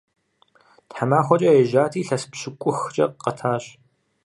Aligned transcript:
Тхьэмахуэкӏэ 0.89 1.51
ежьати, 1.61 1.99
илъэс 2.01 2.23
пщыкӏухкӏэ 2.31 3.05
къэтащ. 3.21 3.63